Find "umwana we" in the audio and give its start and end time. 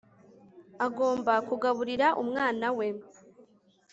2.23-2.87